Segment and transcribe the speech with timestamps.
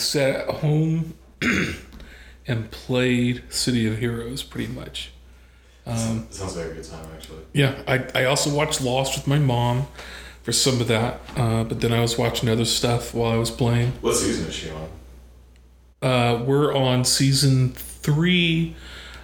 [0.00, 1.14] Sat at home
[2.46, 5.12] and played City of Heroes pretty much.
[5.86, 7.42] Um, Sounds like a good time, actually.
[7.52, 9.88] Yeah, I, I also watched Lost with my mom
[10.42, 13.50] for some of that, uh, but then I was watching other stuff while I was
[13.50, 13.92] playing.
[14.00, 14.88] What season is she on?
[16.02, 18.74] Uh, we're on season three,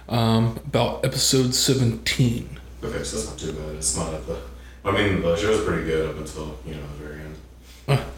[0.09, 2.59] um, about episode 17.
[2.83, 3.75] Okay, so that's not too bad.
[3.75, 4.39] It's not at the.
[4.85, 7.35] I mean, the show's pretty good up until you know the very end.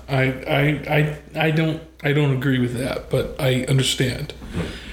[0.10, 4.34] I, I, I, I don't, I don't agree with that, but I understand.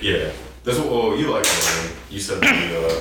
[0.01, 0.33] Yeah,
[0.65, 0.91] that's what.
[0.91, 1.47] Well, you like.
[2.11, 2.73] You said that.
[2.73, 3.01] Uh,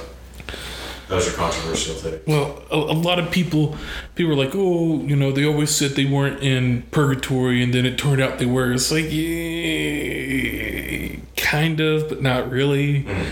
[1.07, 2.25] that was your controversial take.
[2.25, 3.77] Well, a, a, lot of people,
[4.15, 7.85] people are like, oh, you know, they always said they weren't in purgatory, and then
[7.85, 8.73] it turned out they were.
[8.73, 13.03] It's like, yeah, kind of, but not really.
[13.03, 13.25] Mm.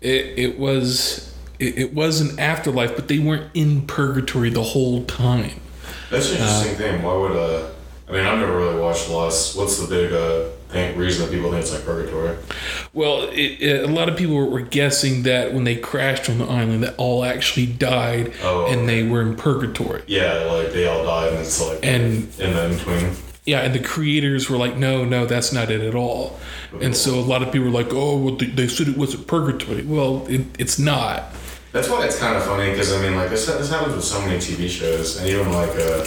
[0.00, 5.04] It, it was, it, it was an afterlife, but they weren't in purgatory the whole
[5.04, 5.60] time.
[6.08, 7.02] That's an interesting uh, thing.
[7.02, 7.70] Why would uh,
[8.10, 9.56] I mean, I've never really watched Lost.
[9.56, 10.48] What's the big uh?
[10.96, 12.36] reason that people think it's like purgatory?
[12.92, 16.44] Well, it, it, a lot of people were guessing that when they crashed on the
[16.44, 20.02] island, that all actually died oh, and they were in purgatory.
[20.08, 23.16] Yeah, like they all died, and it's like and in the in between.
[23.44, 26.38] Yeah, and the creators were like, no, no, that's not it at all.
[26.80, 29.18] And so a lot of people were like, oh, well, they said it was a
[29.18, 29.82] purgatory.
[29.82, 31.24] Well, it, it's not.
[31.72, 34.20] That's why it's kind of funny because I mean, like this, this happens with so
[34.22, 36.04] many TV shows, and even like uh,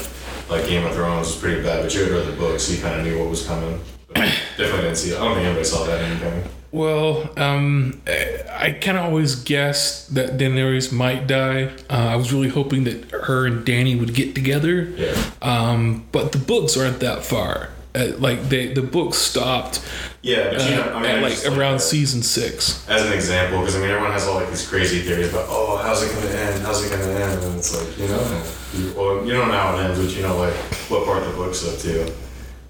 [0.50, 2.82] like Game of Thrones was pretty bad, but you had read the books, so you
[2.82, 3.80] kind of knew what was coming.
[4.16, 5.18] Definitely didn't see it.
[5.18, 6.44] I don't think anybody saw that anything.
[6.72, 11.66] Well, um, I kind of always guessed that Daenerys might die.
[11.88, 14.82] Uh, I was really hoping that her and Danny would get together.
[14.82, 15.32] Yeah.
[15.44, 17.70] Um, but the books aren't that far.
[17.96, 19.86] Uh, like they, the book stopped.
[20.22, 22.88] Yeah, but you know, I mean, at like around like season six.
[22.90, 25.78] As an example, because I mean, everyone has all like these crazy theories about, oh,
[25.78, 26.62] how's it going to end?
[26.64, 27.44] How's it going to end?
[27.44, 30.24] And it's like, you know, you, well, you don't know how it ends, but you
[30.24, 30.54] know, like
[30.90, 32.12] what part of the book's up to.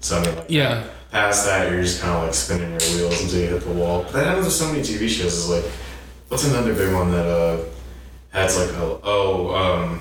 [0.00, 0.84] So I mean, like, yeah
[1.14, 4.02] past that, you're just kind of like spinning your wheels until you hit the wall.
[4.02, 5.32] But that happens with so many TV shows.
[5.34, 5.64] Is like,
[6.28, 7.64] what's another big one that uh
[8.32, 10.00] has like a oh um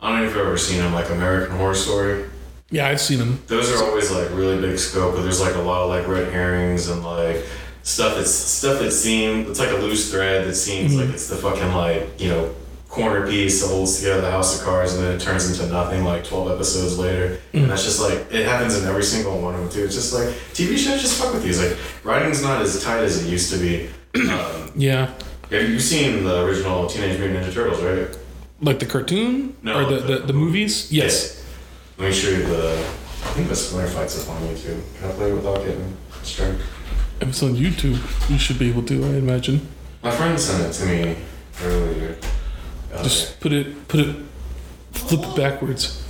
[0.00, 2.28] I don't know if you've ever seen them like American Horror Story.
[2.70, 3.42] Yeah, I've seen them.
[3.46, 6.30] Those are always like really big scope, but there's like a lot of like red
[6.32, 7.44] herrings and like
[7.82, 11.00] stuff that's stuff that seems it's like a loose thread that seems mm-hmm.
[11.00, 12.54] like it's the fucking like you know
[12.88, 16.04] corner piece that holds together the house of cards and then it turns into nothing
[16.04, 17.38] like 12 episodes later.
[17.52, 17.62] Mm.
[17.62, 19.84] and that's just like it happens in every single one of them too.
[19.84, 23.24] It's just like tv shows just fuck with it's like writing's not as tight as
[23.24, 23.88] it used to be.
[24.18, 25.12] Um, yeah.
[25.50, 28.18] have you seen the original teenage mutant ninja turtles right?
[28.60, 29.56] Like the cartoon?
[29.62, 30.90] No, or the, the, the, the movies?
[30.90, 31.36] Yes.
[31.36, 31.37] Yeah.
[31.98, 32.72] Let me show you the
[33.24, 34.80] i think the splinter fights up on youtube.
[34.98, 36.54] Can i play without getting struck?
[37.20, 37.98] If it's on youtube
[38.30, 39.66] you should be able to i imagine.
[40.02, 41.16] My friend sent it to me
[41.62, 42.16] earlier.
[43.02, 44.16] Just put it, put it,
[44.92, 46.02] flip it backwards.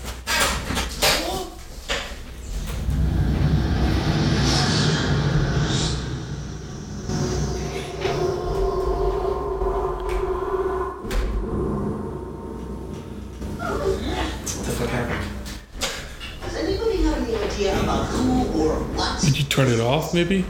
[19.89, 20.45] Off, maybe?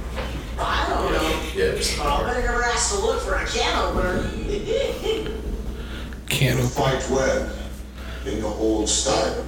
[0.59, 1.41] I don't know.
[1.55, 1.99] Yeah, just.
[2.01, 4.29] Oh, I never asked to look for a can opener.
[6.29, 6.69] Can't open.
[6.69, 7.51] Fight well
[8.27, 9.47] in the old style.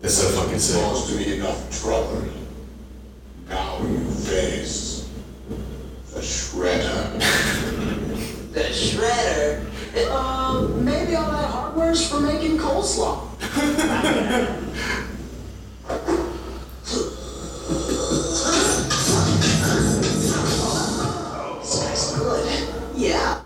[0.00, 0.80] It's a fucking sick.
[0.80, 2.24] Caused me enough trouble.
[3.48, 5.10] Now you face
[6.12, 7.18] the Shredder.
[8.52, 9.64] the Shredder?
[10.08, 13.26] Uh, maybe all that hardware's for making coleslaw.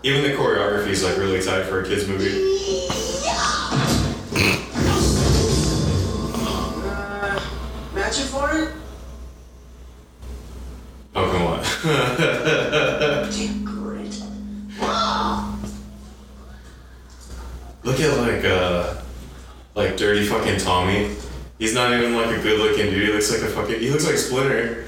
[0.05, 2.25] Even the choreography is like really tight for a kids movie.
[3.23, 3.39] Yeah.
[6.83, 7.39] uh,
[7.95, 8.73] matching for it?
[11.15, 11.63] Oh come on.
[13.63, 14.21] Great.
[17.83, 18.95] Look at like uh
[19.73, 21.15] like dirty fucking Tommy.
[21.59, 23.07] He's not even like a good looking dude.
[23.07, 24.83] He looks like a fucking he looks like Splinter.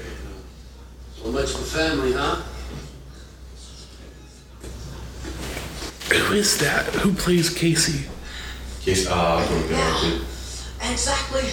[1.16, 2.42] So much for family, huh?
[6.26, 6.86] Who is that?
[7.06, 8.08] Who plays Casey?
[8.80, 9.38] Casey, uh,
[9.70, 11.44] yeah, exactly.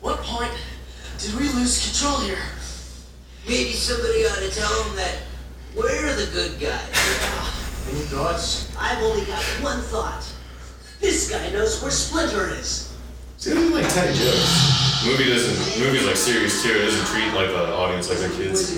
[0.00, 0.50] What point
[1.18, 2.38] did we lose control here?
[3.46, 5.18] Maybe somebody ought to tell him that
[5.76, 6.88] we're the good guys.
[7.90, 8.74] Any thoughts?
[8.78, 10.24] I've only got one thought.
[11.00, 12.96] This guy knows where Splinter is.
[13.36, 15.04] See, those like tight jokes.
[15.04, 15.84] Movie doesn't.
[15.84, 16.70] Movie's like serious too.
[16.70, 18.74] It doesn't treat like the audience like they're kids.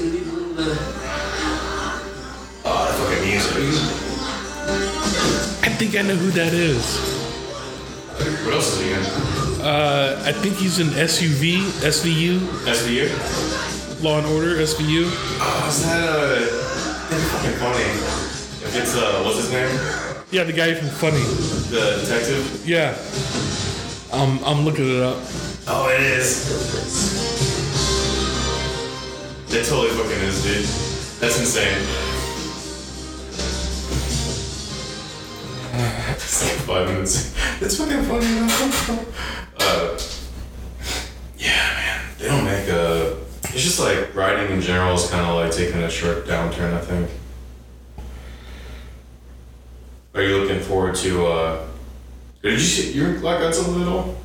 [2.64, 3.99] Oh, that fucking music.
[5.80, 6.98] I think I know who that is.
[8.44, 9.64] What else is he in?
[9.64, 12.36] Uh, I think he's in SUV, SVU.
[12.68, 14.02] SVU?
[14.02, 15.08] Law and Order SVU.
[15.40, 17.80] Oh, is that uh, that's fucking funny.
[18.60, 19.70] If it's uh, what's his name?
[20.30, 21.24] Yeah, the guy from Funny.
[21.72, 22.62] The detective.
[22.68, 22.94] Yeah.
[24.12, 25.16] Um, I'm looking it up.
[25.66, 26.44] Oh, it is.
[29.48, 31.20] It totally fucking is, dude.
[31.22, 32.09] That's insane.
[36.22, 37.34] It's like five minutes.
[37.60, 38.26] It's fucking funny.
[38.26, 39.04] though.
[39.58, 39.98] uh,
[41.38, 42.00] yeah, man.
[42.18, 43.16] They don't make a.
[43.52, 46.74] It's just like riding in general is kind of like taking a short downturn.
[46.74, 47.10] I think.
[50.14, 51.26] Are you looking forward to?
[51.26, 51.66] uh
[52.42, 52.92] Did you see?
[52.92, 54.16] You like Godzilla at all?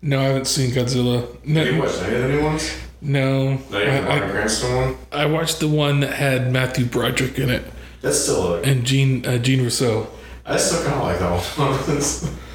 [0.00, 1.26] No, I haven't seen Godzilla.
[1.46, 2.70] Have you No, watched any of the new ones?
[3.00, 3.54] no.
[3.70, 4.96] Not even I, Cranston one.
[5.12, 7.64] I, I watched the one that had Matthew Broderick in it
[8.02, 8.60] That's still a.
[8.62, 10.08] and Gene uh, Gene Rousseau.
[10.48, 12.38] I still kind of like that one.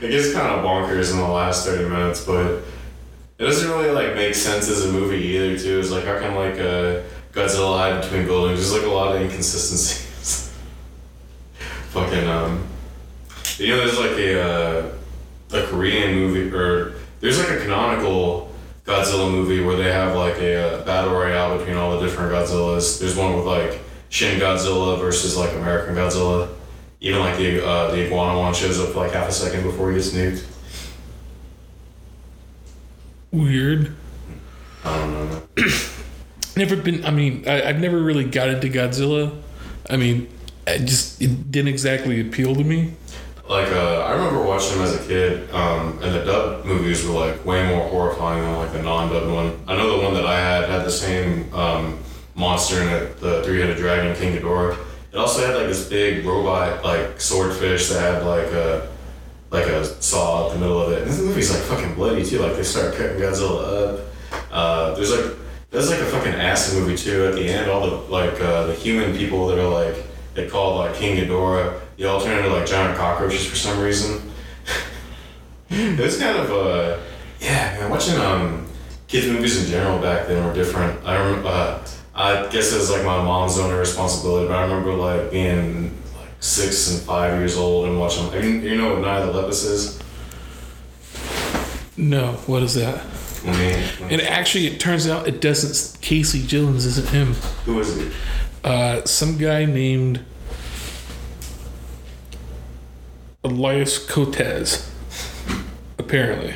[0.00, 2.62] It gets kind of bonkers in the last thirty minutes, but
[3.38, 5.58] it doesn't really like make sense as a movie either.
[5.58, 7.02] Too, it's like how can like uh,
[7.32, 8.60] Godzilla hide between buildings?
[8.60, 10.54] There's like a lot of inconsistencies.
[11.90, 12.64] Fucking um,
[13.58, 14.92] you know, there's like a uh,
[15.52, 18.52] a Korean movie or there's like a canonical
[18.84, 23.00] Godzilla movie where they have like a uh, battle royale between all the different Godzillas.
[23.00, 23.80] There's one with like
[24.10, 26.54] Shin Godzilla versus like American Godzilla.
[27.02, 29.96] Even like the uh, the iguana one shows up like half a second before he
[29.96, 30.46] gets nuked.
[33.32, 33.96] Weird.
[34.84, 35.42] I don't know.
[36.56, 37.04] Never been.
[37.04, 39.34] I mean, I, I've never really got into Godzilla.
[39.88, 40.28] I mean,
[40.66, 42.92] I just it didn't exactly appeal to me.
[43.48, 47.14] Like uh, I remember watching them as a kid, um, and the dub movies were
[47.14, 49.58] like way more horrifying than like the non-dub one.
[49.66, 51.98] I know the one that I had had the same um,
[52.34, 54.78] monster in it, the three-headed dragon, King Ghidorah.
[55.12, 58.88] It also had like this big robot like swordfish that had like a
[59.50, 61.02] like a saw up the middle of it.
[61.02, 62.38] And this movie's like fucking bloody too.
[62.38, 64.00] Like they start cutting Godzilla up.
[64.50, 65.36] Uh, there's like
[65.70, 67.26] there's like a fucking acid movie too.
[67.26, 70.78] At the end, all the like uh, the human people that are like they call
[70.78, 71.78] like King Ghidorah.
[71.98, 74.32] They all turn into like giant cockroaches for some reason.
[75.68, 76.98] it's kind of uh
[77.38, 77.90] yeah man.
[77.90, 78.66] Watching um
[79.08, 81.04] kids movies in general back then were different.
[81.04, 81.48] I remember.
[81.48, 85.90] Uh, I guess it was like my mom's only responsibility, but I remember like being
[86.18, 88.62] like six and five years old and watching.
[88.62, 89.98] You know what Night of the Lepus is?
[91.96, 93.04] No, what is that?
[93.46, 96.00] I mean, And actually, it turns out it doesn't.
[96.00, 97.34] Casey Jones isn't him.
[97.64, 98.12] who is it?
[98.62, 100.20] Uh, some guy named
[103.44, 104.88] Elias Koteas.
[105.98, 106.54] Apparently.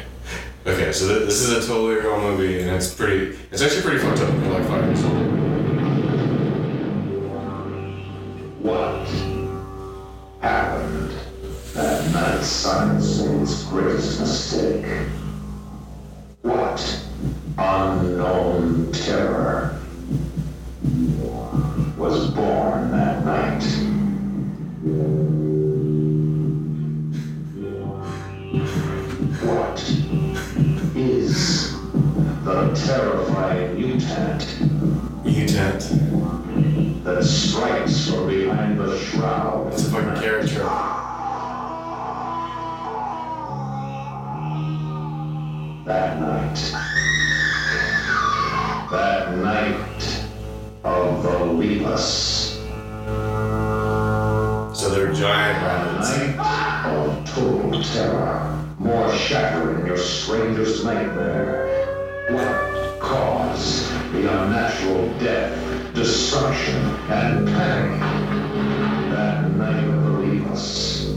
[0.67, 3.37] Okay, so th- this is a totally real movie, and it's pretty.
[3.53, 4.29] It's actually pretty fucked up.
[4.53, 4.67] Like
[37.17, 39.73] that strikes from behind the shroud?
[39.73, 40.65] It's a fucking character.
[45.87, 46.57] that night.
[48.91, 50.25] That night
[50.85, 52.57] of the Lepus.
[54.79, 56.37] So they're giant That rabbits.
[56.37, 58.65] night of total terror.
[58.79, 61.87] More shattering your strangest nightmare.
[62.31, 65.66] What caused the unnatural death,
[65.97, 66.77] destruction,
[67.11, 68.01] and panic?
[69.11, 71.15] That night of the Lepus.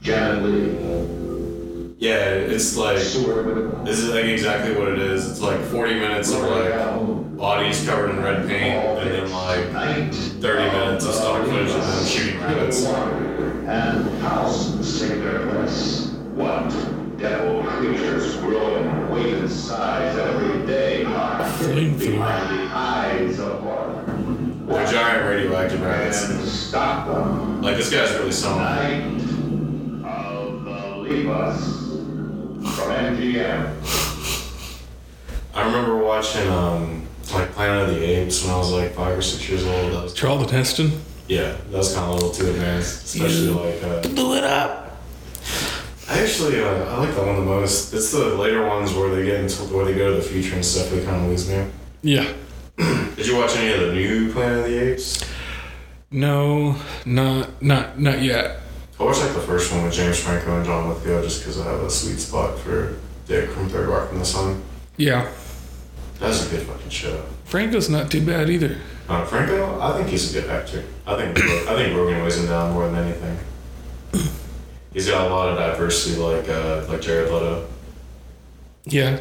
[0.00, 2.98] Janet Leigh, Yeah, it's like.
[2.98, 5.28] Stuart This is like exactly what it is.
[5.28, 10.62] It's like 40 minutes of like bodies covered in red paint, and then like 30
[10.70, 12.84] minutes of stock footage of them shooting rabbits.
[12.86, 16.10] And thousands take their place.
[16.36, 16.70] What
[17.18, 21.98] devil creatures grow in weight and size every day Flamethrower.
[21.98, 23.65] behind the eyes of horror.
[23.65, 23.65] They're
[24.96, 26.50] giant radioactive rabbits.
[26.50, 27.60] Stop them.
[27.62, 28.62] Like this guy's really selling.
[30.02, 31.60] Night of the Lepus
[32.76, 33.60] from MGM.
[35.54, 39.22] I remember watching um like Planet of the Apes when I was like five or
[39.22, 39.92] six years old.
[39.92, 40.92] That was Charlton Heston.
[41.28, 43.82] yeah, that was kind of a little too advanced, especially like.
[43.82, 44.96] Uh, Blew it up.
[46.08, 47.92] I actually uh, I like that one the most.
[47.92, 50.64] It's the later ones where they get into where they go to the future and
[50.64, 50.88] stuff.
[50.90, 51.66] They kind of lose me.
[52.02, 52.32] Yeah.
[53.16, 55.24] Did you watch any of the new Planet of the Apes?
[56.10, 58.60] No, not not not yet.
[58.98, 61.64] I watched like the first one with James Franco and John Lithgow just because I
[61.64, 64.62] have a sweet spot for Dick from Third Rock from the Sun.
[64.96, 65.30] Yeah.
[66.18, 67.24] That's a good fucking show.
[67.44, 68.78] Franco's not too bad either.
[69.08, 70.84] Uh, Franco, I think he's a good actor.
[71.06, 73.38] I think I think Rogen weighs him down more than anything.
[74.92, 77.68] He's got a lot of diversity, like uh, like Jared Leto.
[78.86, 79.20] Yeah,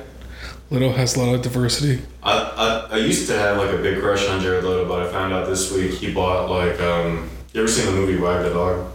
[0.71, 2.01] Leto has a lot of diversity.
[2.23, 5.11] I, I I used to have like a big crush on Jared Leto, but I
[5.11, 7.29] found out this week he bought like um.
[7.53, 8.91] You ever seen the movie Wag the Dog?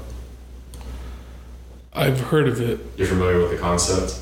[1.94, 2.78] I've heard of it.
[2.96, 4.20] You're familiar with the concept?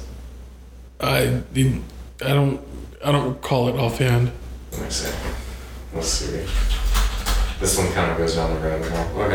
[1.00, 1.84] I didn't.
[2.24, 2.60] I don't.
[3.04, 4.32] I don't recall it offhand.
[4.72, 5.12] Let me see.
[5.94, 6.46] Let's see.
[7.60, 9.16] This one kind of goes down the rabbit hole.
[9.16, 9.28] We're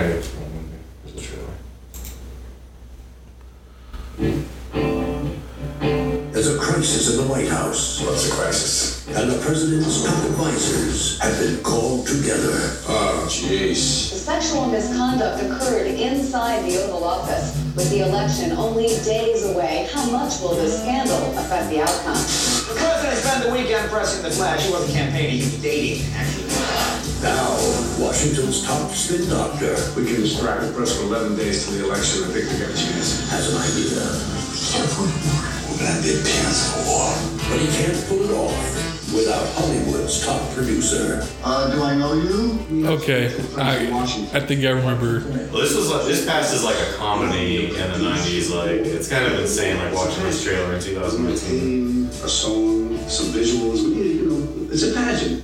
[6.83, 9.07] crisis in the White House, What's the crisis?
[9.07, 12.75] and the president's top advisors have been called together.
[12.91, 14.11] Oh, jeez.
[14.11, 17.55] The sexual misconduct occurred inside the Oval Office.
[17.77, 22.19] With the election only days away, how much will this scandal affect the outcome?
[22.19, 24.65] The president spent the weekend pressing the flash.
[24.67, 26.51] He wasn't campaigning, he was dating, actually.
[27.23, 27.47] Now,
[27.95, 32.27] Washington's top spin doctor We can distract the press for 11 days till the election.
[32.27, 33.31] I think we got a chance.
[33.31, 34.03] has an idea,
[34.67, 35.32] Can't
[35.83, 35.91] afford war.
[35.91, 37.13] We're gonna be pants of war.
[37.49, 41.25] but he can't pull it off without Hollywood's top producer.
[41.43, 42.87] Uh, do I know you?
[42.87, 43.91] Okay, I
[44.33, 45.23] I think I remember.
[45.51, 48.49] Well, this was like this passed as like a comedy in the '90s.
[48.53, 52.07] Like it's kind of insane, like watching this trailer in 2019.
[52.07, 53.83] A song, some visuals.
[53.83, 55.43] We you know, it's a pageant.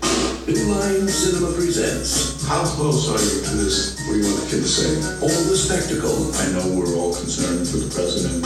[0.49, 4.01] New Line Cinema presents How close are you to this?
[4.07, 4.97] What do you want the kid to say?
[5.21, 8.41] all the spectacle I know we're all concerned for the president.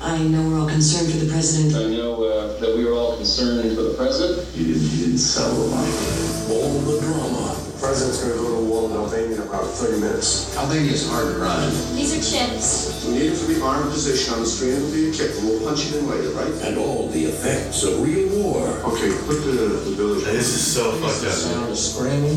[0.00, 1.74] I know we're all concerned for the president.
[1.74, 4.46] I know uh, that we are all concerned for the president.
[4.54, 5.94] You didn't, you didn't sell the line.
[6.46, 7.58] all the drama.
[7.74, 10.56] The president's gonna go to war with Albania in about 30 minutes.
[10.56, 11.70] Albania's hard to run.
[11.94, 13.04] These are chips.
[13.06, 14.74] We need it for the armed position on the screen.
[14.74, 16.54] It'll be a kick, and we'll punch it in later, right?
[16.62, 18.66] and all the effects of real war.
[18.94, 20.24] Okay, put the, the village.
[20.24, 21.32] This is so fucked up.
[21.32, 22.36] Sound of screaming.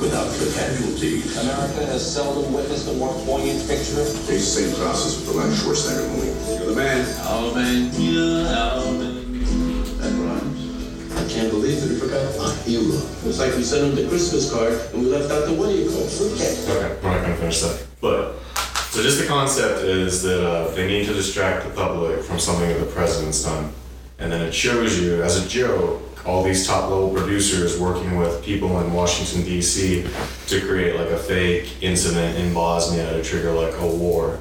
[0.00, 1.36] without the casualties.
[1.36, 4.00] America has seldom witnessed a more poignant picture.
[4.00, 6.54] It's the same process with the Len Schwarzenegger movie.
[6.56, 7.04] You're the man.
[7.26, 9.20] Albania, Albania.
[10.00, 10.62] That rhymes.
[11.16, 12.94] I can't believe that we forgot a hero.
[13.24, 15.76] It's like we sent him the Christmas card and we left out the what do
[15.76, 16.10] you call it?
[16.10, 16.68] fruitcake.
[16.68, 17.86] Okay, we're not gonna finish that.
[18.00, 18.34] But
[18.90, 22.68] so just the concept is that uh, they need to distract the public from something
[22.68, 23.72] that the president's done,
[24.18, 28.44] and then it shows you as a joke all these top level producers working with
[28.44, 30.06] people in Washington D.C.
[30.48, 34.38] to create like a fake incident in Bosnia to trigger like a war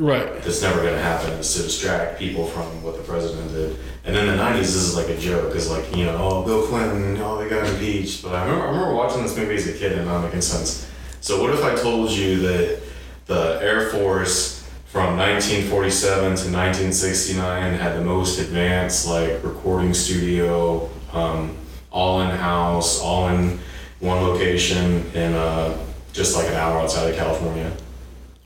[0.00, 0.42] Right.
[0.42, 3.76] that's never gonna happen is to distract people from what the president did.
[4.04, 6.66] And in the '90s, this is like a joke, is like you know, oh Bill
[6.66, 8.22] Clinton, oh they got impeached.
[8.22, 10.90] But I remember, I remember watching this movie as a kid and not making sense.
[11.20, 12.80] So what if I told you that
[13.26, 21.54] the Air Force from 1947 to 1969 had the most advanced like recording studio, um,
[21.92, 23.60] all in house, all in
[24.00, 25.76] one location, in uh,
[26.14, 27.70] just like an hour outside of California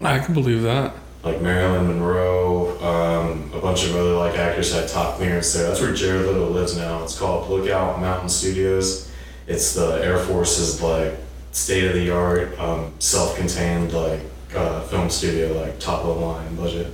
[0.00, 0.94] I can believe that.
[1.24, 5.66] Like Marilyn Monroe, um, a bunch of other like actors had top clearance there.
[5.66, 7.02] That's where Jared Leto lives now.
[7.02, 9.10] It's called Lookout Mountain Studios.
[9.46, 11.14] It's the Air Force's like
[11.52, 14.20] state of the art, um, self contained like
[14.54, 16.92] uh, film studio, like top of the line budget.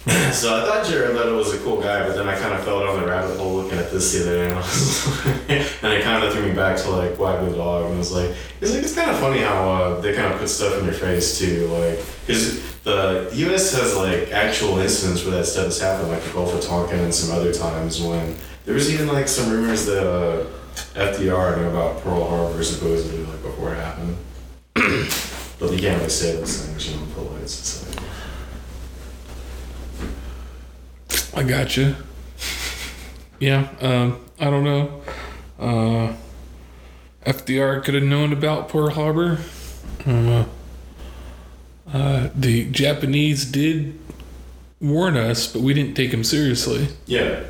[0.32, 2.80] so I thought Jared Leto was a cool guy, but then I kind of fell
[2.80, 5.26] down the rabbit hole looking at this the other day, and, was
[5.82, 8.10] and it kind of threw me back to like Wag the Dog, and it was
[8.10, 10.86] like, it's like it's kind of funny how uh, they kind of put stuff in
[10.86, 13.74] your face too, like because the U.S.
[13.74, 17.14] has like actual incidents where that stuff has happened, like the Gulf of Tonkin and
[17.14, 20.46] some other times when there was even like some rumors that uh,
[20.94, 24.16] FDR knew about Pearl Harbor supposedly like before it happened.
[24.74, 27.50] but you can't really say those things, you know, in polite
[31.34, 31.94] I got you.
[33.38, 33.68] Yeah.
[33.80, 34.20] Um.
[34.38, 35.02] I don't know.
[35.58, 36.14] Uh.
[37.26, 39.38] FDR could have known about Pearl Harbor.
[40.06, 40.44] Uh,
[41.92, 43.98] uh, the Japanese did
[44.80, 46.88] warn us, but we didn't take them seriously.
[47.06, 47.42] Yeah,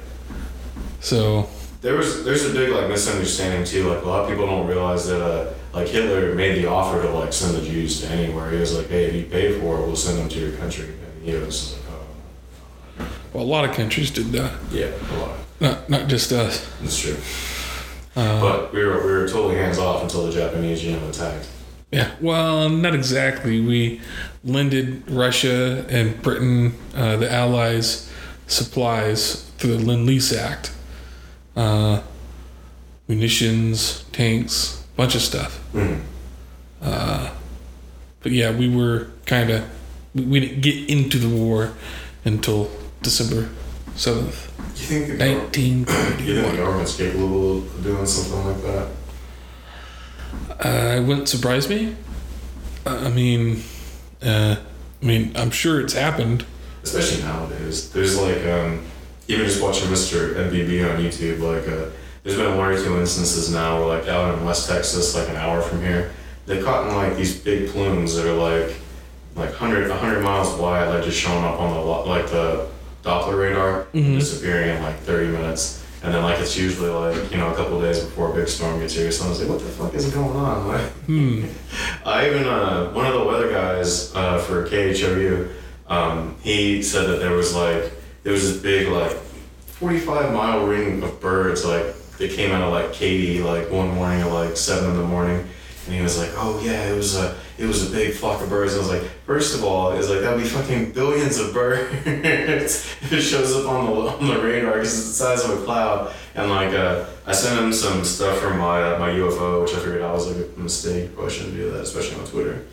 [0.98, 1.48] So
[1.82, 3.88] There was there's a big like misunderstanding too.
[3.88, 7.10] Like a lot of people don't realize that uh, like Hitler made the offer to
[7.10, 8.50] like send the Jews to anywhere.
[8.50, 10.86] He was like, hey, if you pay for it, we'll send them to your country.
[10.86, 11.79] And he was like,
[13.32, 14.52] well, a lot of countries did that.
[14.72, 15.36] yeah, a lot.
[15.60, 16.66] Not not just us.
[16.80, 17.16] That's true.
[18.14, 21.48] but we were we were totally hands off until the Japanese you know attacked.
[21.92, 22.10] Yeah.
[22.20, 23.60] Well, not exactly.
[23.60, 24.00] We
[24.44, 28.08] lended Russia and Britain, uh, the Allies,
[28.46, 30.72] supplies through the Lend Lease Act.
[31.56, 32.00] Uh,
[33.08, 35.60] munitions, tanks, bunch of stuff.
[35.74, 36.00] Mhm.
[36.80, 37.30] Uh,
[38.22, 39.64] but yeah, we were kind of
[40.14, 41.72] we didn't get into the war
[42.24, 42.70] until
[43.02, 43.48] December
[43.96, 45.54] seventh, You think the gov-
[46.26, 48.88] you think the government's capable of doing something like that?
[50.64, 51.96] Uh, it wouldn't surprise me.
[52.86, 53.62] Uh, I mean,
[54.22, 54.56] uh,
[55.02, 56.44] I mean, I'm sure it's happened.
[56.82, 57.90] especially nowadays.
[57.90, 58.82] There's like um,
[59.28, 60.34] even just watching Mr.
[60.34, 61.40] MBB on YouTube.
[61.40, 61.90] Like uh,
[62.22, 65.36] there's been one or two instances now where like out in West Texas, like an
[65.36, 66.12] hour from here,
[66.46, 68.76] they caught in like these big plumes that are like
[69.36, 72.68] like 100, 100 miles wide, like just showing up on the like the
[73.04, 74.18] Doppler radar, Mhm.
[74.18, 75.78] disappearing in like 30 minutes.
[76.02, 78.48] And then like it's usually like you know a couple of days before a big
[78.48, 80.68] storm gets here, someone's like, what the fuck is going on?
[80.72, 81.44] Like, Hmm.
[82.06, 85.48] I even uh, one of the weather guys uh, for KHOU,
[85.88, 87.92] um, he said that there was like
[88.22, 89.12] there was this big like
[89.66, 93.88] forty five mile ring of birds like that came out of like Katy like one
[93.94, 95.46] morning at like seven in the morning,
[95.86, 98.48] and he was like, oh yeah, it was a it was a big flock of
[98.48, 98.74] birds.
[98.74, 101.94] And I was like, first of all, it's like that'd be fucking billions of birds
[102.06, 106.12] it shows up on the on the radar because it's the size of a cloud.
[106.34, 109.78] And like uh, I sent him some stuff from my uh, my UFO, which I
[109.78, 111.14] figured out was like a mistake.
[111.14, 112.64] Probably shouldn't do that, especially on Twitter.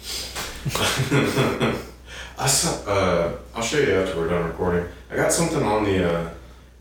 [2.40, 2.92] I saw.
[2.92, 4.86] Uh, I'll show you after we're done recording.
[5.10, 6.30] I got something on the uh,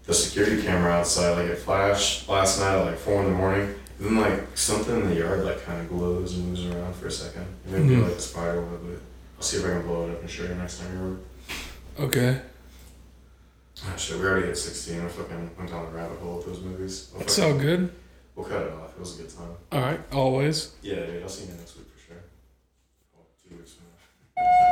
[0.04, 1.38] the security camera outside.
[1.38, 3.74] Like it flashed last night at like four in the morning.
[3.98, 7.10] Then like something in the yard like kind of glows and moves around for a
[7.10, 7.46] second.
[7.64, 8.02] And it'd be hmm.
[8.02, 9.00] like a spider web, but
[9.36, 11.18] I'll see if I can blow it up and show you next time
[11.98, 12.06] you're.
[12.06, 12.40] Okay.
[13.84, 15.00] Oh, shit, we already hit sixteen.
[15.00, 17.12] I fucking went down the rabbit hole with those movies.
[17.20, 17.92] It's all good.
[18.34, 18.94] We'll cut it off.
[18.96, 19.50] It was a good time.
[19.72, 20.00] All right.
[20.12, 20.74] Always.
[20.82, 21.22] Yeah, dude.
[21.22, 22.22] I'll see you next week for sure.
[23.16, 23.84] Oh, two weeks from
[24.36, 24.65] now.